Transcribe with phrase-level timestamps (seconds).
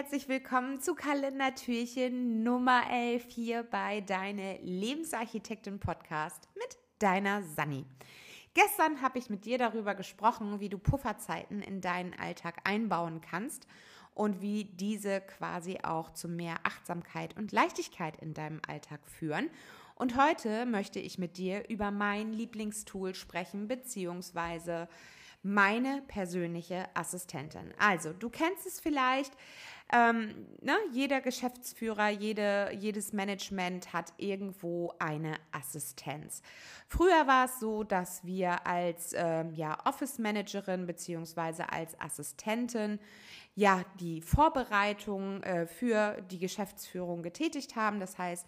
[0.00, 7.84] herzlich willkommen zu Kalendertürchen Nummer 11 hier bei Deine Lebensarchitektin Podcast mit deiner Sanni.
[8.54, 13.66] Gestern habe ich mit dir darüber gesprochen, wie du Pufferzeiten in deinen Alltag einbauen kannst
[14.14, 19.50] und wie diese quasi auch zu mehr Achtsamkeit und Leichtigkeit in deinem Alltag führen.
[19.96, 24.88] Und heute möchte ich mit dir über mein Lieblingstool sprechen, beziehungsweise
[25.42, 27.72] meine persönliche Assistentin.
[27.78, 29.32] Also, du kennst es vielleicht.
[29.92, 36.42] Ähm, ne, jeder Geschäftsführer, jede, jedes Management hat irgendwo eine Assistenz.
[36.86, 41.64] Früher war es so, dass wir als ähm, ja, Office Managerin bzw.
[41.68, 43.00] als Assistentin
[43.54, 48.00] ja die Vorbereitung äh, für die Geschäftsführung getätigt haben.
[48.00, 48.46] Das heißt,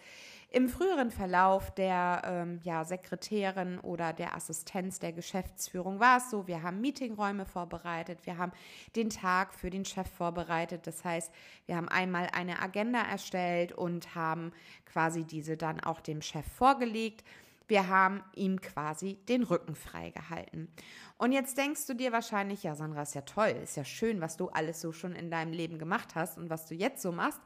[0.55, 6.47] im früheren Verlauf der ähm, ja, Sekretärin oder der Assistenz der Geschäftsführung war es so,
[6.47, 8.53] wir haben Meetingräume vorbereitet, wir haben
[8.95, 10.87] den Tag für den Chef vorbereitet.
[10.87, 11.33] Das heißt,
[11.65, 14.53] wir haben einmal eine Agenda erstellt und haben
[14.85, 17.25] quasi diese dann auch dem Chef vorgelegt.
[17.73, 20.71] Wir haben ihm quasi den Rücken freigehalten.
[21.17, 24.37] Und jetzt denkst du dir wahrscheinlich, ja, Sandra, ist ja toll, ist ja schön, was
[24.37, 27.41] du alles so schon in deinem Leben gemacht hast und was du jetzt so machst.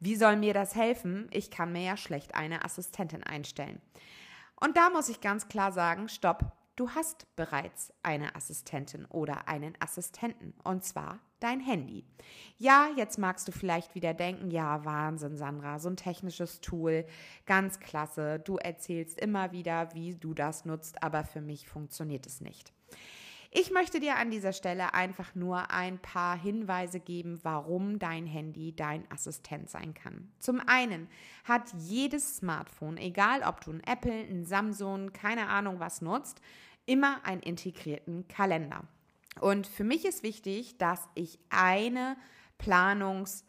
[0.00, 1.28] Wie soll mir das helfen?
[1.30, 3.80] Ich kann mir ja schlecht eine Assistentin einstellen.
[4.60, 6.44] Und da muss ich ganz klar sagen, stopp,
[6.76, 12.04] du hast bereits eine Assistentin oder einen Assistenten und zwar dein Handy.
[12.56, 17.04] Ja, jetzt magst du vielleicht wieder denken, ja, Wahnsinn, Sandra, so ein technisches Tool,
[17.46, 18.38] ganz klasse.
[18.38, 22.72] Du erzählst immer wieder, wie du das nutzt, aber für mich funktioniert es nicht.
[23.56, 28.74] Ich möchte dir an dieser Stelle einfach nur ein paar Hinweise geben, warum dein Handy
[28.74, 30.32] dein Assistent sein kann.
[30.40, 31.08] Zum einen
[31.44, 36.40] hat jedes Smartphone, egal ob du ein Apple, ein Samsung, keine Ahnung was nutzt,
[36.84, 38.88] immer einen integrierten Kalender.
[39.40, 42.16] Und für mich ist wichtig, dass ich eine
[42.58, 43.44] Planungszone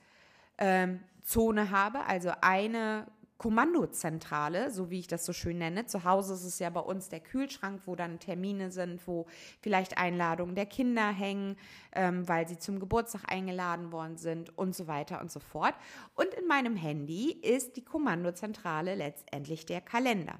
[0.58, 5.85] ähm, habe, also eine Kommandozentrale, so wie ich das so schön nenne.
[5.85, 9.25] Zu Hause ist es ja bei uns der Kühlschrank, wo dann Termine sind, wo
[9.59, 11.57] vielleicht Einladungen der Kinder hängen,
[11.91, 15.75] ähm, weil sie zum Geburtstag eingeladen worden sind und so weiter und so fort.
[16.16, 20.38] Und in meinem Handy ist die Kommandozentrale letztendlich der Kalender.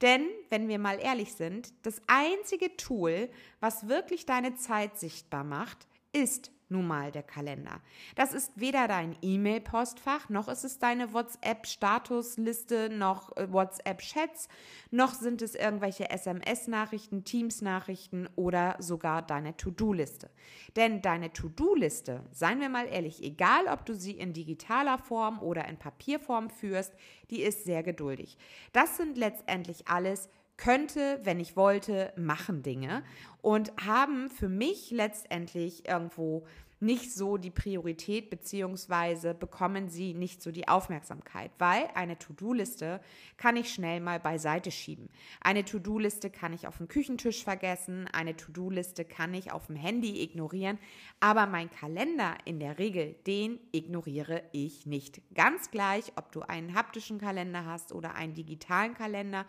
[0.00, 3.30] Denn, wenn wir mal ehrlich sind, das einzige Tool,
[3.60, 7.80] was wirklich deine Zeit sichtbar macht, ist nun mal der Kalender.
[8.16, 14.48] Das ist weder dein E-Mail-Postfach, noch ist es deine WhatsApp-Statusliste, noch äh, WhatsApp-Chats,
[14.90, 20.30] noch sind es irgendwelche SMS-Nachrichten, Teams-Nachrichten oder sogar deine To-Do-Liste.
[20.74, 25.68] Denn deine To-Do-Liste, seien wir mal ehrlich, egal ob du sie in digitaler Form oder
[25.68, 26.92] in Papierform führst,
[27.30, 28.36] die ist sehr geduldig.
[28.72, 33.02] Das sind letztendlich alles könnte, wenn ich wollte, machen Dinge
[33.40, 36.46] und haben für mich letztendlich irgendwo
[36.82, 43.00] nicht so die Priorität beziehungsweise bekommen sie nicht so die Aufmerksamkeit, weil eine To-Do-Liste
[43.36, 45.08] kann ich schnell mal beiseite schieben.
[45.40, 50.22] Eine To-Do-Liste kann ich auf dem Küchentisch vergessen, eine To-Do-Liste kann ich auf dem Handy
[50.22, 50.78] ignorieren,
[51.20, 55.22] aber mein Kalender in der Regel, den ignoriere ich nicht.
[55.34, 59.46] Ganz gleich, ob du einen haptischen Kalender hast oder einen digitalen Kalender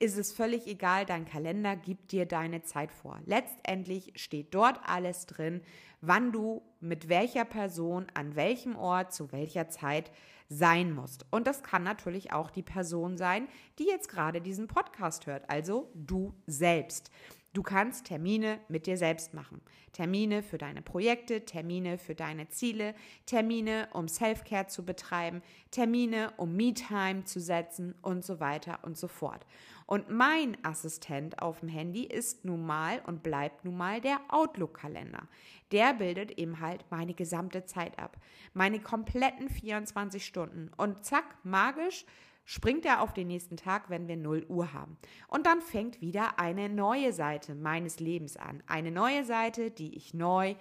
[0.00, 3.20] ist es völlig egal, dein Kalender gibt dir deine Zeit vor.
[3.26, 5.60] Letztendlich steht dort alles drin,
[6.00, 10.10] wann du mit welcher Person, an welchem Ort, zu welcher Zeit
[10.48, 11.26] sein musst.
[11.30, 13.46] Und das kann natürlich auch die Person sein,
[13.78, 17.10] die jetzt gerade diesen Podcast hört, also du selbst.
[17.52, 19.60] Du kannst Termine mit dir selbst machen.
[19.92, 22.94] Termine für deine Projekte, Termine für deine Ziele,
[23.26, 29.08] Termine, um Self-Care zu betreiben, Termine, um Me-Time zu setzen und so weiter und so
[29.08, 29.44] fort.
[29.86, 35.26] Und mein Assistent auf dem Handy ist nun mal und bleibt nun mal der Outlook-Kalender.
[35.72, 38.16] Der bildet eben halt meine gesamte Zeit ab.
[38.54, 40.70] Meine kompletten 24 Stunden.
[40.76, 42.04] Und zack, magisch
[42.44, 44.96] springt er auf den nächsten Tag, wenn wir 0 Uhr haben.
[45.28, 48.62] Und dann fängt wieder eine neue Seite meines Lebens an.
[48.66, 50.54] Eine neue Seite, die ich neu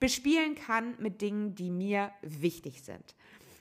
[0.00, 3.14] bespielen kann mit Dingen, die mir wichtig sind.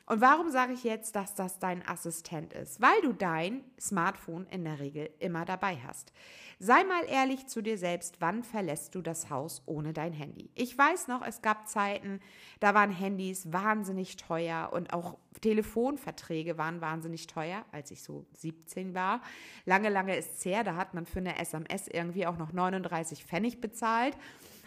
[0.06, 2.82] Und warum sage ich jetzt, dass das dein Assistent ist?
[2.82, 6.12] Weil du dein Smartphone in der Regel immer dabei hast.
[6.60, 10.50] Sei mal ehrlich zu dir selbst, wann verlässt du das Haus ohne dein Handy?
[10.56, 12.20] Ich weiß noch, es gab Zeiten,
[12.60, 18.94] da waren Handys wahnsinnig teuer und auch Telefonverträge waren wahnsinnig teuer, als ich so 17
[18.94, 19.22] war.
[19.66, 23.26] Lange, lange ist es her, da hat man für eine SMS irgendwie auch noch 39
[23.26, 24.18] Pfennig bezahlt.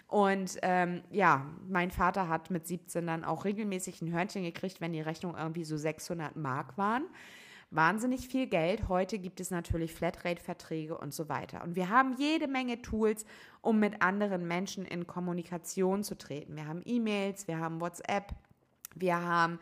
[0.09, 4.93] Und ähm, ja, mein Vater hat mit 17 dann auch regelmäßig ein Hörnchen gekriegt, wenn
[4.93, 7.05] die Rechnung irgendwie so 600 Mark waren.
[7.71, 8.89] Wahnsinnig viel Geld.
[8.89, 11.65] Heute gibt es natürlich Flatrate-Verträge und so weiter.
[11.65, 13.27] Und wir haben jede Menge Tools,
[13.61, 16.55] um mit anderen Menschen in Kommunikation zu treten.
[16.55, 18.33] Wir haben E-Mails, wir haben WhatsApp,
[18.95, 19.59] Wir haben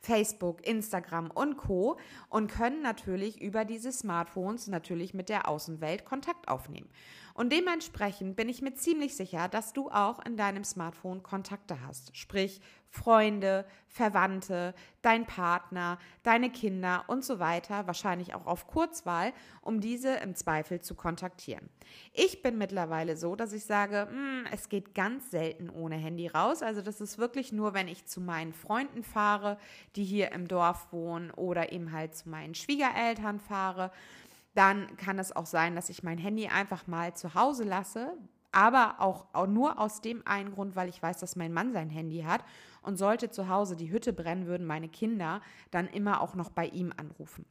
[0.00, 1.98] Facebook, Instagram und Co.
[2.28, 6.88] und können natürlich über diese Smartphones natürlich mit der Außenwelt Kontakt aufnehmen.
[7.36, 12.16] Und dementsprechend bin ich mir ziemlich sicher, dass du auch in deinem Smartphone Kontakte hast.
[12.16, 19.82] Sprich Freunde, Verwandte, dein Partner, deine Kinder und so weiter, wahrscheinlich auch auf Kurzwahl, um
[19.82, 21.68] diese im Zweifel zu kontaktieren.
[22.14, 26.62] Ich bin mittlerweile so, dass ich sage, hm, es geht ganz selten ohne Handy raus.
[26.62, 29.58] Also das ist wirklich nur, wenn ich zu meinen Freunden fahre,
[29.94, 33.90] die hier im Dorf wohnen oder eben halt zu meinen Schwiegereltern fahre
[34.56, 38.16] dann kann es auch sein, dass ich mein Handy einfach mal zu Hause lasse,
[38.52, 41.90] aber auch, auch, nur aus dem einen Grund, weil ich weiß, dass mein Mann sein
[41.90, 42.42] Handy hat
[42.80, 46.66] und sollte zu Hause die Hütte brennen, würden meine Kinder dann immer auch noch bei
[46.68, 47.44] ihm anrufen.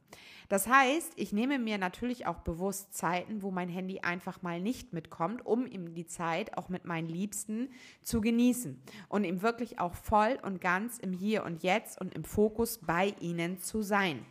[0.48, 4.92] Das heißt, ich nehme mir natürlich auch bewusst Zeiten, wo mein Handy einfach mal nicht
[4.92, 7.68] mitkommt, um ihm die Zeit auch mit meinen Liebsten
[8.02, 12.24] zu genießen und ihm wirklich auch voll und ganz im Hier und Jetzt und im
[12.24, 14.26] Fokus bei ihnen zu sein.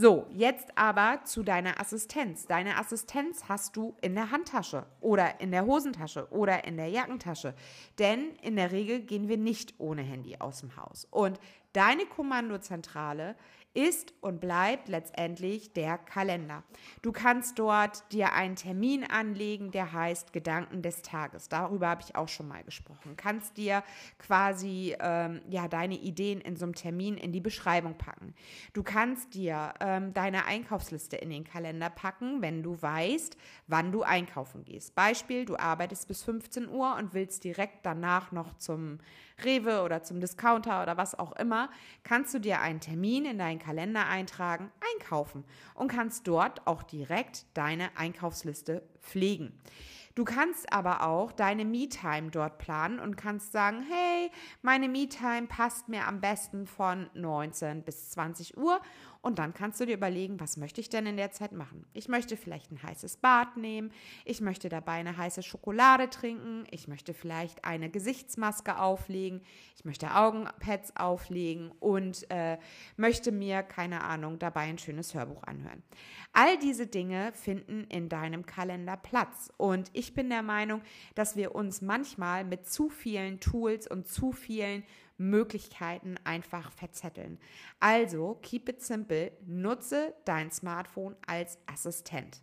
[0.00, 2.46] So, jetzt aber zu deiner Assistenz.
[2.46, 7.52] Deine Assistenz hast du in der Handtasche oder in der Hosentasche oder in der Jackentasche.
[7.98, 11.08] Denn in der Regel gehen wir nicht ohne Handy aus dem Haus.
[11.10, 11.40] Und
[11.72, 13.34] deine Kommandozentrale
[13.78, 16.64] ist und bleibt letztendlich der Kalender.
[17.00, 21.48] Du kannst dort dir einen Termin anlegen, der heißt Gedanken des Tages.
[21.48, 23.16] Darüber habe ich auch schon mal gesprochen.
[23.16, 23.84] Kannst dir
[24.18, 28.34] quasi ähm, ja deine Ideen in so einem Termin in die Beschreibung packen.
[28.72, 33.36] Du kannst dir ähm, deine Einkaufsliste in den Kalender packen, wenn du weißt,
[33.68, 34.96] wann du einkaufen gehst.
[34.96, 38.98] Beispiel: Du arbeitest bis 15 Uhr und willst direkt danach noch zum
[39.44, 41.70] Rewe oder zum Discounter oder was auch immer,
[42.02, 45.44] kannst du dir einen Termin in deinen Kalender eintragen, einkaufen
[45.74, 49.52] und kannst dort auch direkt deine Einkaufsliste pflegen.
[50.18, 54.32] Du kannst aber auch deine Me-Time dort planen und kannst sagen, hey,
[54.62, 58.80] meine Me-Time passt mir am besten von 19 bis 20 Uhr
[59.20, 61.84] und dann kannst du dir überlegen, was möchte ich denn in der Zeit machen?
[61.92, 63.90] Ich möchte vielleicht ein heißes Bad nehmen,
[64.24, 69.42] ich möchte dabei eine heiße Schokolade trinken, ich möchte vielleicht eine Gesichtsmaske auflegen,
[69.76, 72.58] ich möchte Augenpads auflegen und äh,
[72.96, 75.82] möchte mir, keine Ahnung, dabei ein schönes Hörbuch anhören.
[76.32, 79.50] All diese Dinge finden in deinem Kalender Platz.
[79.56, 80.82] Und ich bin der Meinung,
[81.14, 84.84] dass wir uns manchmal mit zu vielen Tools und zu vielen
[85.18, 87.38] Möglichkeiten einfach verzetteln.
[87.80, 92.40] Also, keep it simple, nutze dein Smartphone als Assistent.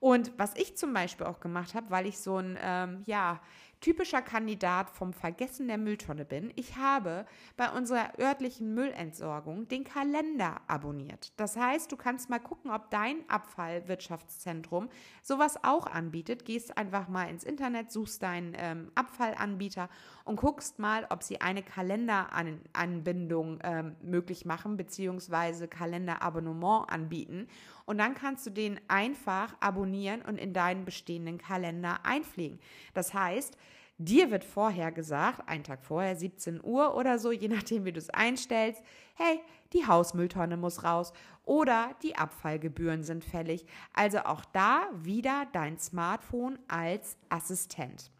[0.00, 3.40] Und was ich zum Beispiel auch gemacht habe, weil ich so ein, ähm, ja,
[3.80, 7.26] typischer Kandidat vom Vergessen der Mülltonne bin, ich habe
[7.56, 11.32] bei unserer örtlichen Müllentsorgung den Kalender abonniert.
[11.36, 14.88] Das heißt, du kannst mal gucken, ob dein Abfallwirtschaftszentrum
[15.22, 16.44] sowas auch anbietet.
[16.44, 19.88] Gehst einfach mal ins Internet, suchst deinen ähm, Abfallanbieter
[20.24, 27.48] und guckst mal, ob sie eine Kalenderanbindung ähm, möglich machen, beziehungsweise Kalenderabonnement anbieten.
[27.86, 32.60] Und dann kannst du den einfach abonnieren und in deinen bestehenden Kalender einpflegen.
[32.92, 33.56] Das heißt,
[33.98, 37.98] Dir wird vorher gesagt, einen Tag vorher, 17 Uhr oder so, je nachdem, wie du
[37.98, 38.82] es einstellst,
[39.14, 39.40] hey,
[39.72, 41.14] die Hausmülltonne muss raus
[41.46, 43.64] oder die Abfallgebühren sind fällig.
[43.94, 48.10] Also auch da wieder dein Smartphone als Assistent.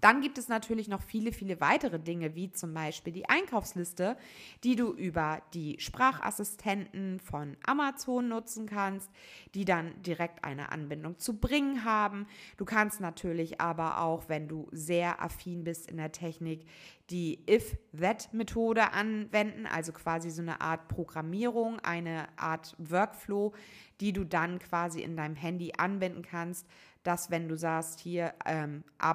[0.00, 4.16] Dann gibt es natürlich noch viele, viele weitere Dinge, wie zum Beispiel die Einkaufsliste,
[4.62, 9.10] die du über die Sprachassistenten von Amazon nutzen kannst,
[9.54, 12.26] die dann direkt eine Anbindung zu bringen haben.
[12.58, 16.66] Du kannst natürlich aber auch, wenn du sehr affin bist in der Technik,
[17.08, 23.54] die If-That-Methode anwenden, also quasi so eine Art Programmierung, eine Art Workflow,
[24.00, 26.66] die du dann quasi in deinem Handy anwenden kannst,
[27.02, 29.14] dass wenn du sagst, hier ähm, A.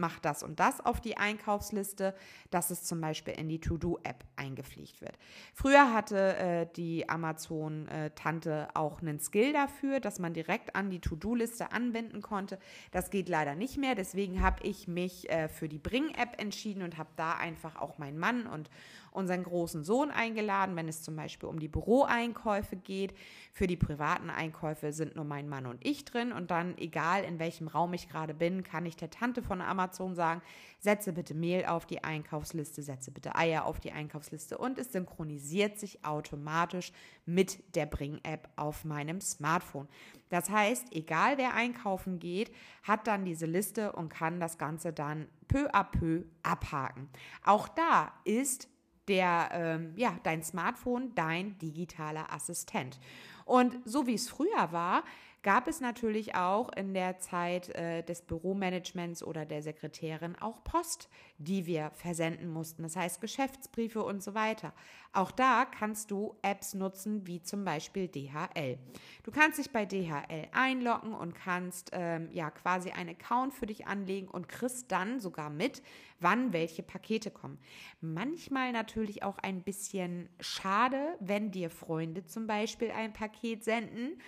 [0.00, 2.14] mach das und das auf die Einkaufsliste,
[2.50, 5.16] dass es zum Beispiel in die To-Do-App eingepflegt wird.
[5.54, 11.72] Früher hatte äh, die Amazon-Tante auch einen Skill dafür, dass man direkt an die To-Do-Liste
[11.72, 12.58] anwenden konnte.
[12.90, 13.94] Das geht leider nicht mehr.
[13.94, 18.18] Deswegen habe ich mich äh, für die Bring-App entschieden und habe da einfach auch meinen
[18.18, 18.70] Mann und
[19.12, 23.14] unseren großen Sohn eingeladen, wenn es zum Beispiel um die Büroeinkäufe geht.
[23.52, 27.38] Für die privaten Einkäufe sind nur mein Mann und ich drin und dann, egal in
[27.38, 30.42] welchem Raum ich gerade bin, kann ich der Tante von Amazon sagen,
[30.78, 35.78] setze bitte Mehl auf die Einkaufsliste, setze bitte Eier auf die Einkaufsliste und es synchronisiert
[35.78, 36.92] sich automatisch
[37.26, 39.88] mit der Bring-App auf meinem Smartphone.
[40.30, 45.28] Das heißt, egal wer einkaufen geht, hat dann diese Liste und kann das Ganze dann
[45.48, 47.08] peu à peu abhaken.
[47.44, 48.68] Auch da ist
[49.08, 53.00] der, ähm, ja, dein Smartphone dein digitaler Assistent.
[53.44, 55.02] Und so wie es früher war,
[55.42, 61.08] gab es natürlich auch in der Zeit äh, des Büromanagements oder der Sekretärin auch Post,
[61.38, 62.82] die wir versenden mussten.
[62.82, 64.74] Das heißt Geschäftsbriefe und so weiter.
[65.12, 68.78] Auch da kannst du Apps nutzen, wie zum Beispiel DHL.
[69.24, 73.86] Du kannst dich bei DHL einloggen und kannst ähm, ja quasi einen Account für dich
[73.86, 75.82] anlegen und kriegst dann sogar mit,
[76.20, 77.58] wann welche Pakete kommen.
[78.00, 84.20] Manchmal natürlich auch ein bisschen schade, wenn dir Freunde zum Beispiel ein Paket senden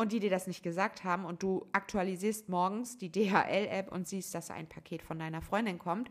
[0.00, 4.34] und die dir das nicht gesagt haben und du aktualisierst morgens die DHL-App und siehst,
[4.34, 6.08] dass ein Paket von deiner Freundin kommt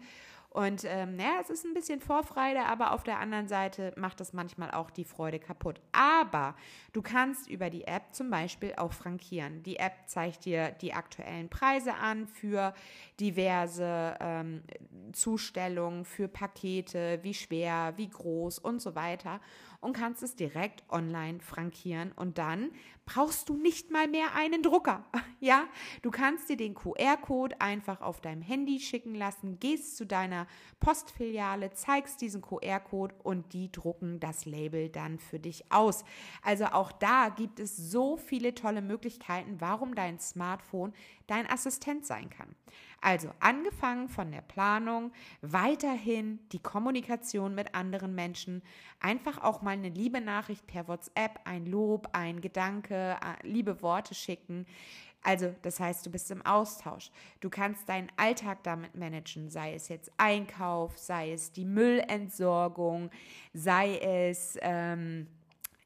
[0.52, 4.34] und ähm, naja, es ist ein bisschen Vorfreude, aber auf der anderen Seite macht es
[4.34, 5.80] manchmal auch die Freude kaputt.
[5.92, 6.56] Aber
[6.92, 9.62] du kannst über die App zum Beispiel auch frankieren.
[9.62, 12.74] Die App zeigt dir die aktuellen Preise an für
[13.20, 14.64] diverse ähm,
[15.12, 19.40] Zustellungen, für Pakete, wie schwer, wie groß und so weiter
[19.82, 22.72] und kannst es direkt online frankieren und dann
[23.06, 25.06] brauchst du nicht mal mehr einen Drucker.
[25.42, 25.70] Ja,
[26.02, 30.48] du kannst dir den QR-Code einfach auf deinem Handy schicken lassen, gehst zu deiner
[30.82, 36.04] Postfiliale, zeigst diesen QR-Code und die drucken das Label dann für dich aus.
[36.44, 40.92] Also auch da gibt es so viele tolle Möglichkeiten, warum dein Smartphone
[41.28, 42.54] dein Assistent sein kann.
[43.02, 48.62] Also angefangen von der Planung, weiterhin die Kommunikation mit anderen Menschen,
[49.00, 54.14] einfach auch mal eine liebe Nachricht per WhatsApp, ein Lob, ein Gedanke, äh, liebe Worte
[54.14, 54.66] schicken.
[55.22, 57.12] Also, das heißt, du bist im Austausch.
[57.42, 63.10] Du kannst deinen Alltag damit managen, sei es jetzt Einkauf, sei es die Müllentsorgung,
[63.54, 65.28] sei es ähm,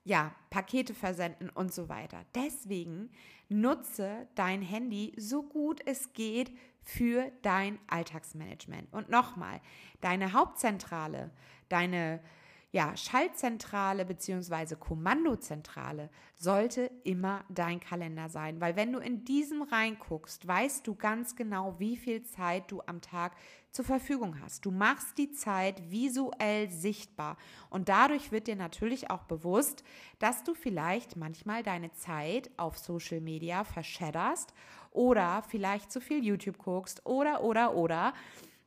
[0.03, 2.25] ja, Pakete versenden und so weiter.
[2.36, 3.10] Deswegen
[3.50, 6.51] nutze dein Handy so gut es geht
[6.84, 8.92] für dein Alltagsmanagement.
[8.92, 9.62] Und nochmal,
[10.02, 11.32] deine Hauptzentrale,
[11.70, 12.20] deine
[12.74, 14.75] ja, Schaltzentrale bzw.
[14.75, 21.36] Kommandozentrale sollte immer dein Kalender sein, weil wenn du in diesem reinguckst, weißt du ganz
[21.36, 23.34] genau, wie viel Zeit du am Tag
[23.74, 24.65] zur Verfügung hast.
[24.65, 27.38] Du machst die Zeit visuell sichtbar
[27.72, 29.84] und dadurch wird dir natürlich auch bewusst,
[30.20, 34.53] dass du vielleicht manchmal deine Zeit auf Social Media verschedderst
[34.92, 38.13] oder vielleicht zu viel YouTube guckst oder oder oder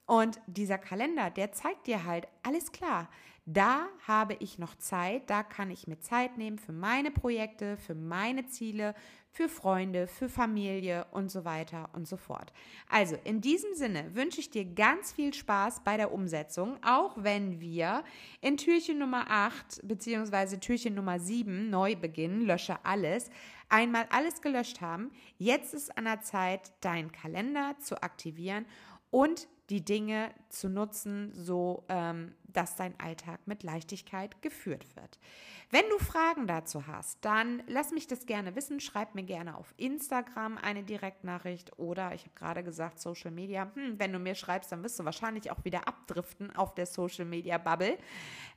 [0.06, 3.08] und dieser Kalender, der zeigt dir halt alles klar.
[3.48, 7.94] Da habe ich noch Zeit, da kann ich mir Zeit nehmen für meine Projekte, für
[7.94, 8.92] meine Ziele,
[9.30, 12.52] für Freunde, für Familie und so weiter und so fort.
[12.88, 17.60] Also in diesem Sinne wünsche ich dir ganz viel Spaß bei der Umsetzung, auch wenn
[17.60, 18.02] wir
[18.40, 20.56] in Türchen Nummer 8 bzw.
[20.56, 23.30] Türchen Nummer 7 neu beginnen, lösche alles,
[23.68, 25.12] einmal alles gelöscht haben.
[25.38, 28.66] Jetzt ist an der Zeit, deinen Kalender zu aktivieren
[29.12, 35.18] und die Dinge zu nutzen, so ähm, dass dein Alltag mit Leichtigkeit geführt wird.
[35.70, 38.78] Wenn du Fragen dazu hast, dann lass mich das gerne wissen.
[38.78, 43.70] Schreib mir gerne auf Instagram eine Direktnachricht oder ich habe gerade gesagt Social Media.
[43.74, 47.24] Hm, wenn du mir schreibst, dann wirst du wahrscheinlich auch wieder abdriften auf der Social
[47.24, 47.98] Media Bubble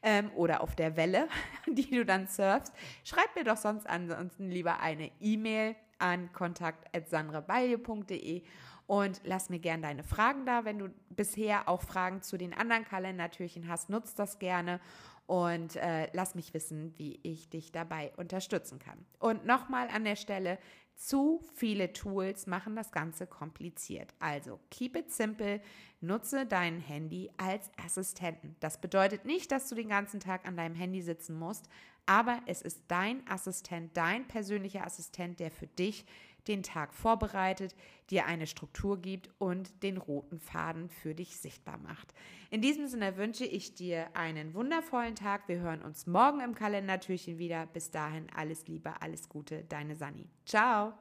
[0.04, 1.28] ähm, oder auf der Welle,
[1.68, 2.72] die du dann surfst.
[3.04, 8.44] Schreib mir doch sonst ansonsten lieber eine E-Mail an kontakt@sandrabalje.de
[8.88, 10.65] und lass mir gerne deine Fragen da.
[10.65, 14.79] Wenn du bisher auch Fragen zu den anderen Kalendertürchen hast, nutzt das gerne
[15.27, 19.06] und äh, lass mich wissen, wie ich dich dabei unterstützen kann.
[19.20, 20.58] Und nochmal an der Stelle,
[20.96, 24.13] zu viele Tools machen das Ganze kompliziert.
[24.20, 25.62] Also keep it simple,
[26.01, 28.58] nutze dein Handy als Assistenten.
[28.60, 31.70] Das bedeutet nicht, dass du den ganzen Tag an deinem Handy sitzen musst,
[32.10, 36.06] aber es ist dein Assistent, dein persönlicher Assistent, der für dich
[36.48, 37.75] den Tag vorbereitet,
[38.10, 42.16] dir eine Struktur gibt und den roten Faden für dich sichtbar macht.
[42.50, 45.48] In diesem Sinne wünsche ich dir einen wundervollen Tag.
[45.48, 47.68] Wir hören uns morgen im Kalendertürchen wieder.
[47.68, 50.28] Bis dahin alles Liebe, alles Gute, deine Sani.
[50.48, 50.94] Ciao.